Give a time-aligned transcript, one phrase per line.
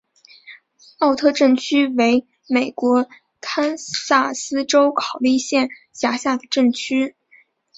[0.97, 3.07] 奥特镇区为美国
[3.39, 7.15] 堪萨斯州考利县辖下的镇区。